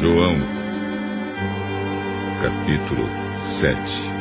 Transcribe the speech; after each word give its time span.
João, 0.00 0.36
capítulo 2.40 3.06
7 3.60 4.12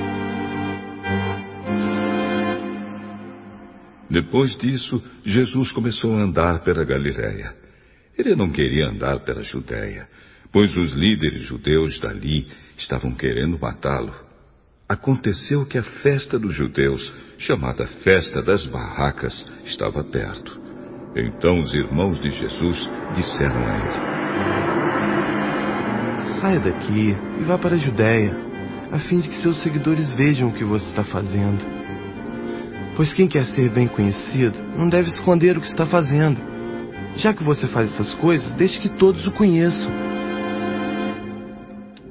Depois 4.09 4.57
disso, 4.57 5.02
Jesus 5.23 5.71
começou 5.71 6.13
a 6.15 6.21
andar 6.21 6.63
pela 6.63 6.84
Galiléia. 6.84 7.55
Ele 8.17 8.35
não 8.35 8.49
queria 8.49 8.89
andar 8.89 9.21
pela 9.21 9.41
Judéia, 9.41 10.07
pois 10.52 10.76
os 10.76 10.91
líderes 10.91 11.41
judeus 11.43 11.98
dali 11.99 12.48
estavam 12.77 13.15
querendo 13.15 13.57
matá-lo. 13.57 14.13
Aconteceu 14.90 15.65
que 15.65 15.77
a 15.77 15.84
festa 15.84 16.38
dos 16.38 16.53
judeus, 16.53 17.13
chamada 17.38 17.88
Festa 18.03 18.41
das 18.41 18.65
Barracas, 18.65 19.49
estava 19.65 20.03
perto. 20.03 20.59
Então 21.15 21.62
os 21.62 21.73
irmãos 21.73 22.20
de 22.20 22.29
Jesus 22.29 22.90
disseram 23.15 23.65
a 23.65 23.77
ele: 23.77 24.70
Saia 26.41 26.59
daqui 26.59 27.16
e 27.40 27.44
vá 27.44 27.55
para 27.55 27.76
a 27.76 27.77
Judéia, 27.77 28.36
a 28.91 28.98
fim 28.98 29.20
de 29.20 29.30
que 29.30 29.36
seus 29.36 29.62
seguidores 29.62 30.09
vejam 30.09 30.49
o 30.49 30.54
que 30.54 30.63
você 30.63 30.90
está 30.90 31.04
fazendo. 31.04 31.63
Pois 32.95 33.13
quem 33.13 33.27
quer 33.27 33.45
ser 33.45 33.70
bem 33.70 33.88
conhecido 33.88 34.58
não 34.76 34.90
deve 34.90 35.09
esconder 35.09 35.55
o 35.55 35.62
que 35.62 35.68
está 35.68 35.85
fazendo. 35.85 36.41
Já 37.16 37.32
que 37.32 37.44
você 37.44 37.68
faz 37.68 37.94
essas 37.94 38.16
coisas, 38.16 38.55
deixe 38.55 38.80
que 38.80 38.90
todos 38.98 39.23
o 39.27 39.32
conheçam. 39.32 39.88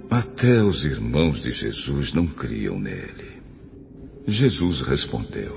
Até 0.08 0.62
os 0.62 0.84
irmãos 0.84 1.42
de 1.42 1.50
Jesus 1.50 2.14
não 2.14 2.28
criam 2.28 2.78
nele. 2.78 3.42
Jesus 4.28 4.80
respondeu: 4.82 5.56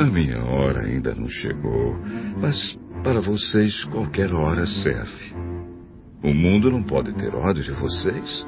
A 0.00 0.04
minha 0.06 0.42
hora 0.42 0.86
ainda 0.86 1.14
não 1.14 1.28
chegou, 1.28 1.96
mas 2.40 2.76
para 3.04 3.20
vocês 3.20 3.84
qualquer 3.84 4.34
hora 4.34 4.66
serve. 4.66 5.53
O 6.24 6.32
mundo 6.32 6.70
não 6.70 6.82
pode 6.82 7.12
ter 7.12 7.34
ódio 7.34 7.62
de 7.62 7.72
vocês, 7.72 8.46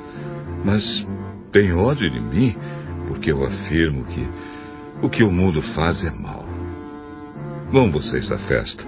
mas 0.64 1.06
tem 1.52 1.74
ódio 1.74 2.10
de 2.10 2.20
mim 2.20 2.56
porque 3.06 3.30
eu 3.30 3.44
afirmo 3.44 4.04
que 4.06 4.26
o 5.02 5.10
que 5.10 5.22
o 5.22 5.30
mundo 5.30 5.60
faz 5.74 6.02
é 6.02 6.10
mal. 6.10 6.46
Vão 7.70 7.90
vocês 7.90 8.32
à 8.32 8.38
festa, 8.38 8.82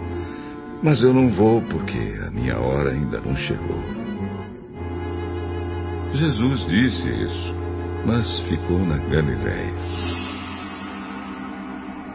mas 0.83 1.03
eu 1.03 1.12
não 1.12 1.28
vou 1.28 1.61
porque 1.61 1.98
a 2.27 2.31
minha 2.31 2.59
hora 2.59 2.92
ainda 2.92 3.20
não 3.20 3.36
chegou. 3.36 3.78
Jesus 6.14 6.66
disse 6.66 7.09
isso, 7.09 7.55
mas 8.06 8.41
ficou 8.48 8.78
na 8.78 8.97
Galiléia. 8.97 9.75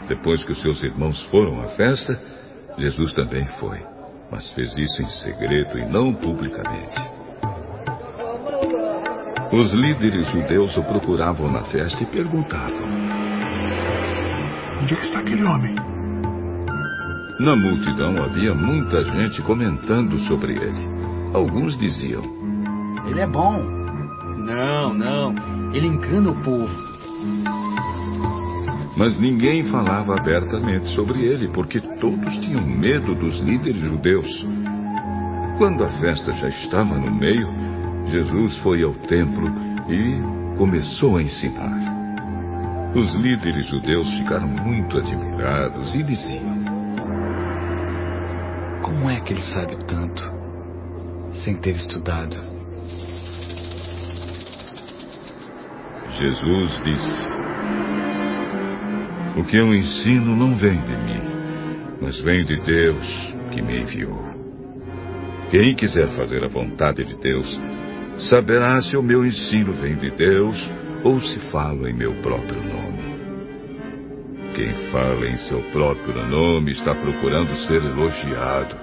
Depois 0.08 0.44
que 0.44 0.52
os 0.52 0.62
seus 0.62 0.82
irmãos 0.82 1.22
foram 1.26 1.62
à 1.62 1.68
festa, 1.70 2.20
Jesus 2.78 3.14
também 3.14 3.46
foi, 3.60 3.80
mas 4.34 4.50
fez 4.50 4.76
isso 4.76 5.00
em 5.00 5.08
segredo 5.08 5.78
e 5.78 5.86
não 5.86 6.12
publicamente. 6.12 7.00
Os 9.52 9.72
líderes 9.72 10.28
judeus 10.32 10.76
o 10.76 10.84
procuravam 10.86 11.52
na 11.52 11.62
festa 11.66 12.02
e 12.02 12.08
perguntavam: 12.08 12.90
Onde 14.82 14.96
é 14.96 15.04
está 15.04 15.20
aquele 15.20 15.44
homem? 15.44 15.76
Na 17.40 17.56
multidão 17.56 18.24
havia 18.24 18.56
muita 18.56 19.04
gente 19.04 19.40
comentando 19.44 20.18
sobre 20.22 20.54
ele. 20.54 20.90
Alguns 21.32 21.78
diziam: 21.78 22.24
Ele 23.06 23.22
é 23.22 23.28
bom. 23.28 23.62
Não, 24.40 24.96
não. 24.96 25.36
Ele 25.72 25.86
engana 25.86 26.32
o 26.32 26.42
povo. 26.42 26.93
Mas 28.96 29.20
ninguém 29.20 29.64
falava 29.66 30.14
abertamente 30.16 30.88
sobre 30.96 31.24
ele, 31.24 31.48
porque 31.48 31.82
todos 32.00 32.38
tinham 32.38 32.66
medo 32.66 33.16
dos 33.16 33.40
líderes 33.40 33.82
judeus. 33.82 34.48
Quando 35.58 35.84
a 35.84 35.90
festa 36.00 36.32
já 36.34 36.50
estava 36.50 37.00
no 37.00 37.12
meio, 37.12 37.48
Jesus 38.08 38.58
foi 38.60 38.84
ao 38.84 38.94
templo 38.94 39.52
e 39.90 40.58
começou 40.58 41.18
a 41.18 41.24
ensinar. 41.24 41.94
Os 42.96 43.16
líderes 43.16 43.66
judeus 43.68 44.08
ficaram 44.20 44.48
muito 44.48 44.98
admirados 44.98 45.96
e 45.96 46.04
diziam: 46.04 46.64
Como 48.84 49.10
é 49.10 49.20
que 49.22 49.34
ele 49.34 49.42
sabe 49.42 49.76
tanto 49.88 50.24
sem 51.44 51.56
ter 51.56 51.72
estudado? 51.72 52.36
Jesus 56.12 56.84
disse: 56.84 57.53
O 59.36 59.44
que 59.44 59.58
eu 59.58 59.74
ensino 59.74 60.36
não 60.36 60.56
vem 60.56 60.80
de 60.80 60.96
mim, 60.96 61.22
mas 62.00 62.20
vem 62.20 62.46
de 62.46 62.56
Deus 62.62 63.36
que 63.52 63.62
me 63.62 63.82
enviou. 63.82 64.34
Quem 65.50 65.74
quiser 65.76 66.08
fazer 66.16 66.44
a 66.44 66.48
vontade 66.48 67.04
de 67.04 67.16
Deus, 67.16 67.62
saberá 68.30 68.80
se 68.82 68.96
o 68.96 69.02
meu 69.02 69.26
ensino 69.26 69.74
vem 69.74 69.96
de 69.96 70.12
Deus 70.12 70.72
ou 71.04 71.20
se 71.20 71.40
falo 71.52 71.88
em 71.88 71.94
meu 71.94 72.14
próprio 72.22 72.62
nome. 72.62 73.14
Quem 74.56 74.72
fala 74.92 75.26
em 75.28 75.38
seu 75.38 75.64
próprio 75.72 76.28
nome 76.28 76.72
está 76.72 76.94
procurando 76.94 77.56
ser 77.68 77.84
elogiado. 77.84 78.76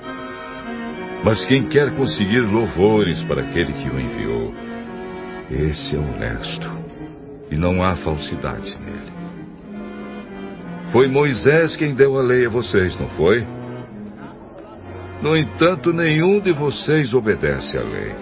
Mas 1.25 1.45
quem 1.47 1.69
quer 1.69 1.95
conseguir 1.95 2.41
louvores 2.41 3.23
para 3.23 3.43
aquele 3.43 3.73
que 3.75 3.89
o 3.89 4.01
enviou, 4.01 4.55
esse 5.49 5.95
é 5.95 5.99
honesto 5.99 6.69
e 7.53 7.57
não 7.57 7.83
há 7.85 7.95
falsidade 7.97 8.77
nele. 8.81 9.20
Foi 10.93 11.07
Moisés 11.07 11.77
quem 11.77 11.95
deu 11.95 12.19
a 12.19 12.23
lei 12.23 12.47
a 12.47 12.51
vocês, 12.51 12.99
não 12.99 13.09
foi? 13.11 13.47
No 15.23 15.37
entanto, 15.37 15.93
nenhum 15.93 16.41
de 16.41 16.53
vocês 16.53 17.15
obedece 17.15 17.79
à 17.79 17.83
lei. 17.83 18.15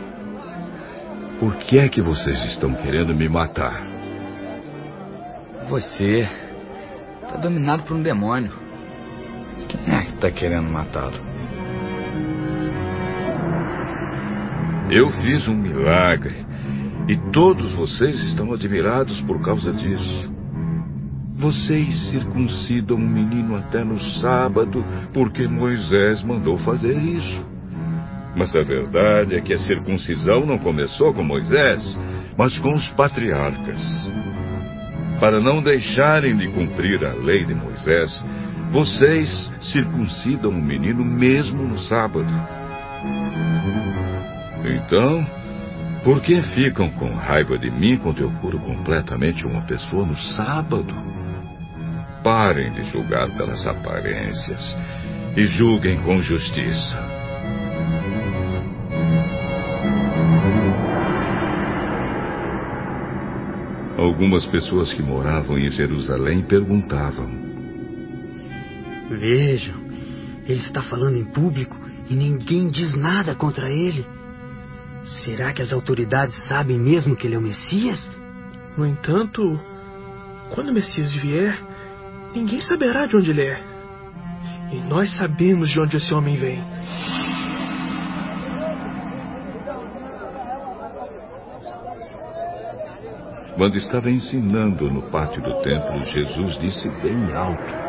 Por 1.40 1.56
que 1.56 1.78
é 1.78 1.88
que 1.88 2.02
vocês 2.02 2.44
estão 2.46 2.74
querendo 2.74 3.14
me 3.14 3.28
matar? 3.28 3.86
Você 5.68 6.28
está 7.22 7.36
dominado 7.36 7.84
por 7.84 7.96
um 7.96 8.02
demônio. 8.02 8.52
Quem 9.68 9.94
é 9.94 10.02
que 10.02 10.14
está 10.14 10.30
querendo 10.30 10.68
matá-lo? 10.68 11.18
Eu 14.90 15.10
fiz 15.22 15.46
um 15.48 15.54
milagre 15.54 16.44
e 17.08 17.16
todos 17.32 17.70
vocês 17.72 18.20
estão 18.24 18.52
admirados 18.52 19.20
por 19.22 19.40
causa 19.42 19.72
disso. 19.72 20.37
Vocês 21.38 22.10
circuncidam 22.10 22.96
um 22.96 23.08
menino 23.08 23.54
até 23.54 23.84
no 23.84 23.96
sábado 24.20 24.84
porque 25.14 25.46
Moisés 25.46 26.20
mandou 26.20 26.58
fazer 26.58 26.98
isso. 26.98 27.46
Mas 28.36 28.54
a 28.56 28.62
verdade 28.62 29.36
é 29.36 29.40
que 29.40 29.54
a 29.54 29.58
circuncisão 29.58 30.44
não 30.44 30.58
começou 30.58 31.14
com 31.14 31.22
Moisés, 31.22 31.96
mas 32.36 32.58
com 32.58 32.74
os 32.74 32.88
patriarcas. 32.88 33.80
Para 35.20 35.40
não 35.40 35.62
deixarem 35.62 36.36
de 36.36 36.48
cumprir 36.48 37.04
a 37.04 37.14
lei 37.14 37.44
de 37.44 37.54
Moisés, 37.54 38.26
vocês 38.72 39.48
circuncidam 39.60 40.50
o 40.50 40.60
menino 40.60 41.04
mesmo 41.04 41.62
no 41.62 41.78
sábado. 41.78 42.32
Então, 44.64 45.24
por 46.02 46.20
que 46.20 46.42
ficam 46.42 46.90
com 46.90 47.14
raiva 47.14 47.56
de 47.56 47.70
mim 47.70 47.96
quando 47.96 48.22
eu 48.22 48.30
curo 48.40 48.58
completamente 48.58 49.46
uma 49.46 49.62
pessoa 49.62 50.04
no 50.04 50.16
sábado? 50.16 51.27
Parem 52.30 52.70
de 52.72 52.84
julgar 52.90 53.30
pelas 53.30 53.66
aparências 53.66 54.76
e 55.34 55.46
julguem 55.46 55.98
com 56.02 56.20
justiça. 56.20 56.94
Algumas 63.96 64.44
pessoas 64.44 64.92
que 64.92 65.02
moravam 65.02 65.58
em 65.58 65.70
Jerusalém 65.70 66.42
perguntavam: 66.42 67.30
Vejam, 69.08 69.80
ele 70.46 70.60
está 70.60 70.82
falando 70.82 71.16
em 71.16 71.24
público 71.24 71.80
e 72.10 72.14
ninguém 72.14 72.68
diz 72.68 72.94
nada 72.94 73.34
contra 73.34 73.70
ele. 73.70 74.04
Será 75.24 75.54
que 75.54 75.62
as 75.62 75.72
autoridades 75.72 76.36
sabem 76.46 76.78
mesmo 76.78 77.16
que 77.16 77.26
ele 77.26 77.36
é 77.36 77.38
o 77.38 77.42
Messias? 77.42 78.06
No 78.76 78.84
entanto, 78.84 79.58
quando 80.50 80.68
o 80.68 80.74
Messias 80.74 81.10
vier, 81.14 81.58
ninguém 82.34 82.60
saberá 82.60 83.06
de 83.06 83.16
onde 83.16 83.30
ele 83.30 83.42
é. 83.42 83.78
E 84.72 84.76
nós 84.88 85.16
sabemos 85.16 85.70
de 85.70 85.80
onde 85.80 85.96
esse 85.96 86.12
homem 86.12 86.36
vem. 86.36 86.62
Quando 93.56 93.76
estava 93.76 94.08
ensinando 94.08 94.88
no 94.88 95.02
pátio 95.10 95.42
do 95.42 95.62
templo, 95.62 96.00
Jesus 96.02 96.58
disse 96.60 96.88
bem 97.02 97.34
alto: 97.34 97.88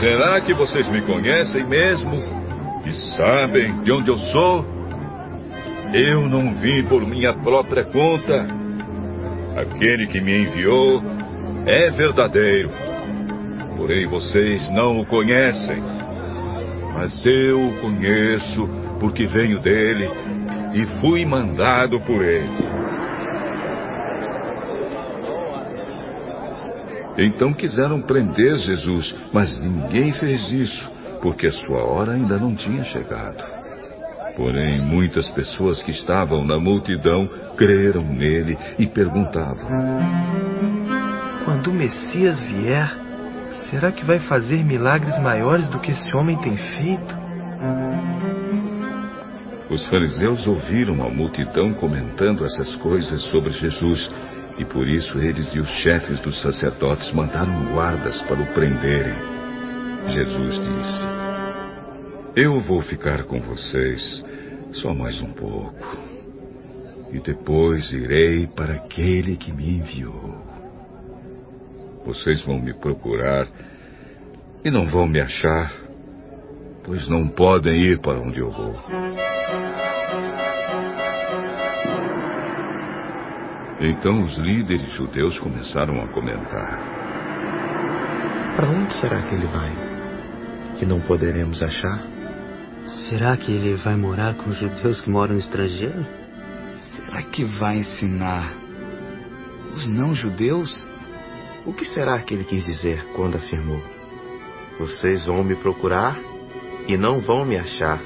Será 0.00 0.40
que 0.40 0.54
vocês 0.54 0.88
me 0.88 1.02
conhecem 1.02 1.62
mesmo? 1.66 2.22
E 2.86 2.92
sabem 3.16 3.82
de 3.82 3.92
onde 3.92 4.10
eu 4.10 4.16
sou? 4.16 4.64
Eu 5.92 6.28
não 6.28 6.54
vim 6.54 6.84
por 6.84 7.06
minha 7.06 7.34
própria 7.34 7.84
conta. 7.84 8.46
Aquele 9.56 10.06
que 10.06 10.20
me 10.20 10.44
enviou 10.44 11.02
é 11.66 11.90
verdadeiro. 11.90 12.70
Porém, 13.76 14.06
vocês 14.06 14.70
não 14.70 15.00
o 15.00 15.06
conhecem. 15.06 15.82
Mas 16.94 17.26
eu 17.26 17.68
o 17.68 17.80
conheço 17.80 18.68
porque 18.98 19.26
venho 19.26 19.60
dele 19.60 20.08
e 20.74 20.86
fui 21.00 21.26
mandado 21.26 22.00
por 22.00 22.24
ele. 22.24 22.66
Então 27.18 27.52
quiseram 27.52 28.00
prender 28.02 28.56
Jesus, 28.58 29.14
mas 29.32 29.58
ninguém 29.60 30.12
fez 30.14 30.50
isso, 30.50 30.90
porque 31.22 31.46
a 31.46 31.52
sua 31.52 31.82
hora 31.82 32.12
ainda 32.12 32.38
não 32.38 32.54
tinha 32.54 32.84
chegado. 32.84 33.42
Porém, 34.36 34.82
muitas 34.82 35.28
pessoas 35.30 35.82
que 35.82 35.90
estavam 35.90 36.44
na 36.44 36.58
multidão 36.58 37.26
creram 37.56 38.02
nele 38.02 38.58
e 38.78 38.86
perguntavam: 38.86 39.66
Quando 41.66 41.74
o 41.74 41.78
Messias 41.80 42.40
vier, 42.44 42.88
será 43.68 43.90
que 43.90 44.04
vai 44.04 44.20
fazer 44.20 44.62
milagres 44.64 45.18
maiores 45.18 45.68
do 45.68 45.80
que 45.80 45.90
esse 45.90 46.14
homem 46.14 46.38
tem 46.38 46.56
feito? 46.56 47.16
Os 49.68 49.84
fariseus 49.88 50.46
ouviram 50.46 51.04
a 51.04 51.10
multidão 51.10 51.74
comentando 51.74 52.44
essas 52.44 52.76
coisas 52.76 53.20
sobre 53.32 53.50
Jesus 53.50 54.08
e 54.58 54.64
por 54.64 54.86
isso 54.86 55.18
eles 55.18 55.52
e 55.56 55.58
os 55.58 55.68
chefes 55.82 56.20
dos 56.20 56.40
sacerdotes 56.40 57.12
mandaram 57.12 57.72
guardas 57.72 58.22
para 58.22 58.40
o 58.40 58.46
prenderem. 58.54 59.16
Jesus 60.06 60.54
disse: 60.60 61.04
Eu 62.36 62.60
vou 62.60 62.80
ficar 62.80 63.24
com 63.24 63.40
vocês 63.40 64.24
só 64.70 64.94
mais 64.94 65.20
um 65.20 65.32
pouco. 65.32 65.98
E 67.10 67.18
depois 67.18 67.92
irei 67.92 68.46
para 68.46 68.74
aquele 68.74 69.36
que 69.36 69.52
me 69.52 69.78
enviou. 69.78 70.55
Vocês 72.06 72.40
vão 72.42 72.60
me 72.60 72.72
procurar 72.72 73.48
e 74.64 74.70
não 74.70 74.86
vão 74.86 75.08
me 75.08 75.20
achar, 75.20 75.72
pois 76.84 77.08
não 77.08 77.28
podem 77.28 77.82
ir 77.82 78.00
para 78.00 78.20
onde 78.20 78.38
eu 78.38 78.48
vou. 78.48 78.76
Então 83.80 84.22
os 84.22 84.38
líderes 84.38 84.88
judeus 84.92 85.36
começaram 85.40 86.00
a 86.00 86.06
comentar: 86.06 86.78
Para 88.54 88.68
onde 88.70 88.92
será 89.00 89.22
que 89.22 89.34
ele 89.34 89.46
vai? 89.48 89.72
Que 90.78 90.86
não 90.86 91.00
poderemos 91.00 91.60
achar? 91.60 92.06
Será 93.08 93.36
que 93.36 93.50
ele 93.50 93.74
vai 93.74 93.96
morar 93.96 94.34
com 94.36 94.50
os 94.50 94.56
judeus 94.56 95.00
que 95.00 95.10
moram 95.10 95.34
no 95.34 95.40
estrangeiro? 95.40 96.06
Será 96.94 97.22
que 97.22 97.44
vai 97.44 97.78
ensinar 97.78 98.54
os 99.74 99.88
não-judeus? 99.88 100.95
O 101.66 101.72
que 101.72 101.84
será 101.84 102.22
que 102.22 102.32
ele 102.32 102.44
quis 102.44 102.64
dizer 102.64 103.04
quando 103.16 103.36
afirmou: 103.36 103.82
Vocês 104.78 105.26
vão 105.26 105.42
me 105.42 105.56
procurar 105.56 106.16
e 106.86 106.96
não 106.96 107.20
vão 107.20 107.44
me 107.44 107.56
achar, 107.56 108.00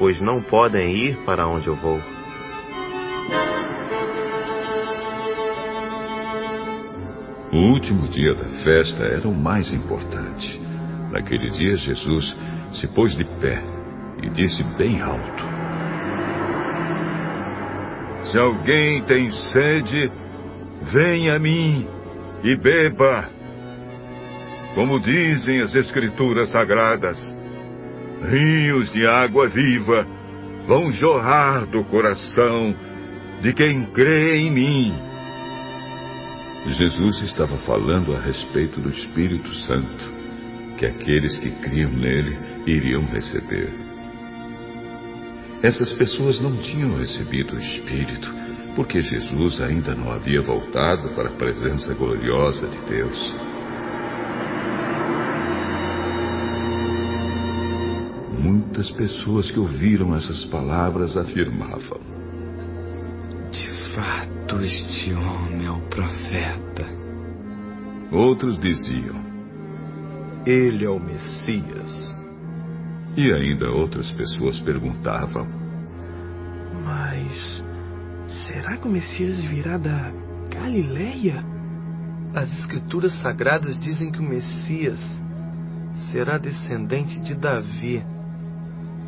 pois 0.00 0.20
não 0.20 0.42
podem 0.42 0.96
ir 0.96 1.16
para 1.24 1.46
onde 1.46 1.68
eu 1.68 1.76
vou? 1.76 2.00
O 7.52 7.72
último 7.72 8.08
dia 8.08 8.34
da 8.34 8.48
festa 8.64 9.04
era 9.04 9.28
o 9.28 9.34
mais 9.34 9.72
importante. 9.72 10.60
Naquele 11.12 11.50
dia, 11.50 11.76
Jesus 11.76 12.36
se 12.72 12.88
pôs 12.88 13.14
de 13.16 13.24
pé 13.40 13.62
e 14.24 14.30
disse 14.30 14.60
bem 14.76 15.00
alto: 15.00 15.44
Se 18.24 18.36
alguém 18.36 19.04
tem 19.04 19.30
sede, 19.30 20.10
venha 20.92 21.36
a 21.36 21.38
mim 21.38 21.99
e 22.42 22.56
beba. 22.56 23.28
Como 24.74 25.00
dizem 25.00 25.60
as 25.62 25.74
Escrituras 25.74 26.50
Sagradas, 26.50 27.18
rios 28.22 28.90
de 28.92 29.06
água 29.06 29.48
viva 29.48 30.06
vão 30.66 30.90
jorrar 30.92 31.66
do 31.66 31.84
coração 31.84 32.74
de 33.40 33.52
quem 33.52 33.86
crê 33.86 34.36
em 34.36 34.50
mim. 34.50 35.10
Jesus 36.66 37.22
estava 37.22 37.56
falando 37.58 38.14
a 38.14 38.20
respeito 38.20 38.80
do 38.80 38.90
Espírito 38.90 39.52
Santo, 39.66 40.12
que 40.76 40.86
aqueles 40.86 41.36
que 41.38 41.50
criam 41.62 41.90
nele 41.90 42.38
iriam 42.66 43.04
receber. 43.06 43.72
Essas 45.62 45.92
pessoas 45.94 46.40
não 46.40 46.56
tinham 46.58 46.96
recebido 46.96 47.54
o 47.54 47.58
Espírito, 47.58 48.32
porque 48.80 49.02
Jesus 49.02 49.60
ainda 49.60 49.94
não 49.94 50.10
havia 50.10 50.40
voltado 50.40 51.14
para 51.14 51.28
a 51.28 51.32
presença 51.32 51.92
gloriosa 51.92 52.66
de 52.66 52.78
Deus. 52.86 53.36
Muitas 58.38 58.90
pessoas 58.92 59.50
que 59.50 59.60
ouviram 59.60 60.16
essas 60.16 60.46
palavras 60.46 61.14
afirmavam: 61.14 62.00
De 63.50 63.68
fato, 63.94 64.62
este 64.62 65.12
homem 65.12 65.66
é 65.66 65.70
o 65.70 65.80
profeta. 65.82 66.86
Outros 68.10 68.58
diziam: 68.60 69.22
Ele 70.46 70.86
é 70.86 70.88
o 70.88 70.98
Messias. 70.98 72.16
E 73.14 73.30
ainda 73.30 73.68
outras 73.68 74.10
pessoas 74.12 74.58
perguntavam: 74.60 75.46
Mas 76.82 77.69
será 78.50 78.76
que 78.76 78.88
o 78.88 78.90
Messias 78.90 79.36
virá 79.44 79.78
da 79.78 80.10
Galileia? 80.50 81.44
As 82.34 82.52
Escrituras 82.58 83.16
Sagradas 83.18 83.78
dizem 83.78 84.10
que 84.10 84.18
o 84.18 84.28
Messias 84.28 84.98
será 86.10 86.36
descendente 86.36 87.20
de 87.20 87.34
Davi 87.34 88.02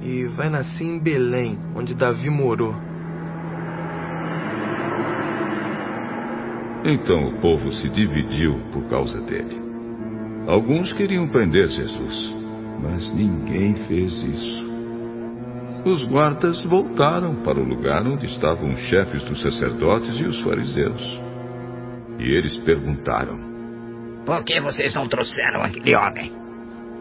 e 0.01 0.27
vai 0.29 0.49
nascer 0.49 0.85
em 0.85 0.99
Belém, 0.99 1.59
onde 1.75 1.95
Davi 1.95 2.31
morou. 2.31 2.75
Então 6.85 7.29
o 7.29 7.41
povo 7.41 7.71
se 7.73 7.89
dividiu 7.89 8.59
por 8.73 8.85
causa 8.89 9.21
dele. 9.23 9.61
Alguns 10.47 10.93
queriam 10.93 11.29
prender 11.29 11.69
Jesus, 11.69 12.35
mas 12.81 13.13
ninguém 13.13 13.75
fez 13.87 14.13
isso. 14.23 14.72
Os 15.85 16.05
guardas 16.05 16.63
voltaram 16.65 17.43
para 17.43 17.59
o 17.59 17.65
lugar 17.65 18.07
onde 18.07 18.27
estavam 18.27 18.71
os 18.71 18.79
chefes 18.83 19.25
dos 19.25 19.43
sacerdotes 19.43 20.17
e 20.21 20.25
os 20.25 20.41
fariseus. 20.43 21.03
E 22.21 22.31
eles 22.31 22.57
perguntaram: 22.59 23.37
Por 24.25 24.45
que 24.45 24.61
vocês 24.61 24.95
não 24.95 25.09
trouxeram 25.09 25.61
aquele 25.61 25.97
homem? 25.97 26.33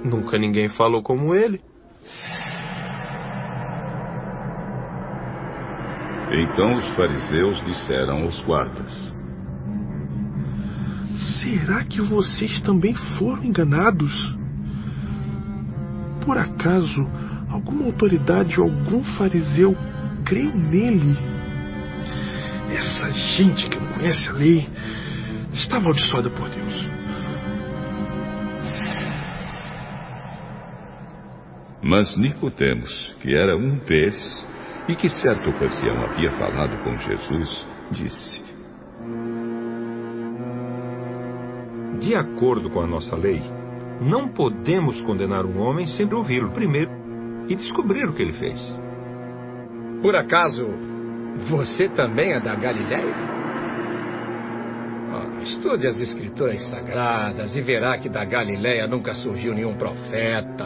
Nunca 0.04 0.36
ninguém 0.40 0.68
falou 0.70 1.04
como 1.04 1.36
ele. 1.36 1.62
Então 6.32 6.76
os 6.78 6.96
fariseus 6.96 7.64
disseram 7.64 8.24
aos 8.24 8.44
guardas: 8.46 9.14
Será 11.44 11.84
que 11.84 12.02
vocês 12.02 12.60
também 12.62 12.96
foram 13.20 13.44
enganados? 13.44 14.12
Por 16.26 16.36
acaso 16.36 17.21
alguma 17.52 17.86
autoridade 17.86 18.60
ou 18.60 18.70
algum 18.70 19.04
fariseu 19.18 19.76
creu 20.26 20.56
nele? 20.56 21.18
Essa 22.72 23.12
gente 23.12 23.70
que 23.70 23.78
não 23.78 23.94
conhece 23.94 24.30
a 24.30 24.34
lei 24.34 24.70
está 25.54 25.78
amaldiçoada 25.78 26.30
por 26.30 26.50
Deus. 26.50 26.90
Mas 31.84 32.16
Nicodemos, 32.16 33.16
que 33.22 33.36
era 33.36 33.58
um 33.58 33.80
deles 33.80 34.48
e 34.88 34.96
que 34.96 35.10
certa 35.10 35.50
ocasião 35.50 36.04
havia 36.06 36.32
falado 36.32 36.78
com 36.84 36.98
Jesus, 36.98 37.68
disse: 37.92 38.42
De 42.00 42.16
acordo 42.16 42.70
com 42.70 42.82
a 42.82 42.88
nossa 42.88 43.16
lei, 43.16 43.42
não 44.00 44.28
podemos 44.28 45.02
condenar 45.02 45.46
um 45.46 45.60
homem 45.60 45.86
sem 45.88 46.12
ouvi-lo 46.14 46.52
primeiro 46.52 46.92
e 47.52 47.56
descobrir 47.56 48.08
o 48.08 48.14
que 48.14 48.22
ele 48.22 48.34
fez. 48.34 48.60
Por 50.02 50.16
acaso, 50.16 50.66
você 51.50 51.90
também 51.90 52.32
é 52.32 52.40
da 52.40 52.56
Galiléia? 52.56 53.14
Ah, 55.14 55.44
estude 55.44 55.86
as 55.86 56.00
escrituras 56.00 56.64
sagradas 56.70 57.54
e 57.56 57.62
verá 57.62 57.98
que 57.98 58.08
da 58.08 58.24
Galiléia 58.24 58.88
nunca 58.88 59.14
surgiu 59.14 59.54
nenhum 59.54 59.76
profeta. 59.76 60.66